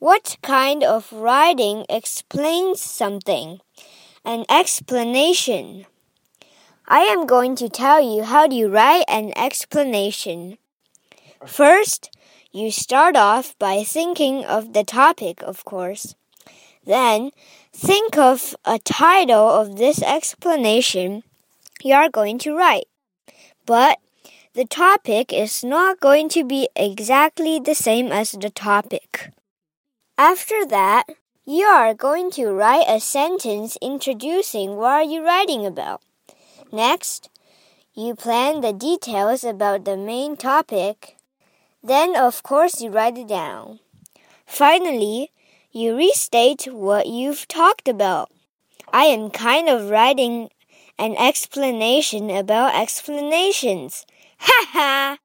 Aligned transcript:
What 0.00 0.36
kind 0.42 0.82
of 0.82 1.12
writing 1.12 1.86
explains 1.88 2.80
something? 2.80 3.60
An 4.24 4.44
explanation. 4.50 5.86
I 6.88 7.00
am 7.00 7.26
going 7.26 7.54
to 7.56 7.68
tell 7.68 8.00
you 8.00 8.24
how 8.24 8.48
to 8.48 8.66
write 8.66 9.04
an 9.08 9.32
explanation. 9.36 10.58
First, 11.46 12.10
you 12.52 12.70
start 12.70 13.16
off 13.16 13.56
by 13.58 13.84
thinking 13.84 14.44
of 14.44 14.72
the 14.72 14.84
topic, 14.84 15.42
of 15.42 15.64
course. 15.64 16.14
Then, 16.84 17.30
think 17.72 18.18
of 18.18 18.54
a 18.64 18.78
title 18.78 19.48
of 19.48 19.76
this 19.76 20.02
explanation 20.02 21.22
you 21.82 21.94
are 21.94 22.08
going 22.08 22.38
to 22.40 22.56
write. 22.56 22.88
But 23.64 23.98
the 24.54 24.64
topic 24.64 25.32
is 25.32 25.64
not 25.64 26.00
going 26.00 26.28
to 26.30 26.44
be 26.44 26.68
exactly 26.76 27.60
the 27.60 27.74
same 27.74 28.12
as 28.12 28.32
the 28.32 28.50
topic. 28.50 29.33
After 30.16 30.64
that, 30.66 31.06
you 31.44 31.64
are 31.64 31.92
going 31.92 32.30
to 32.32 32.52
write 32.52 32.86
a 32.88 33.00
sentence 33.00 33.76
introducing 33.82 34.76
what 34.76 34.92
are 34.92 35.02
you 35.02 35.24
writing 35.24 35.66
about. 35.66 36.02
Next, 36.70 37.28
you 37.94 38.14
plan 38.14 38.60
the 38.60 38.72
details 38.72 39.42
about 39.42 39.84
the 39.84 39.96
main 39.96 40.36
topic. 40.36 41.16
Then, 41.82 42.14
of 42.14 42.44
course, 42.44 42.80
you 42.80 42.90
write 42.90 43.18
it 43.18 43.26
down. 43.26 43.80
Finally, 44.46 45.32
you 45.72 45.96
restate 45.96 46.68
what 46.72 47.08
you've 47.08 47.48
talked 47.48 47.88
about. 47.88 48.30
I 48.92 49.06
am 49.06 49.30
kind 49.30 49.68
of 49.68 49.90
writing 49.90 50.50
an 50.96 51.16
explanation 51.16 52.30
about 52.30 52.80
explanations. 52.80 54.06
Ha 54.38 54.66
ha! 54.68 55.18